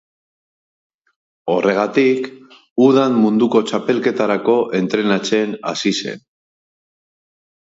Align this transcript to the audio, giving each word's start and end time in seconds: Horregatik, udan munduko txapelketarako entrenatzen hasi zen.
Horregatik, 1.55 2.25
udan 2.85 3.19
munduko 3.25 3.61
txapelketarako 3.73 4.57
entrenatzen 4.81 5.55
hasi 5.73 5.97
zen. 6.01 6.25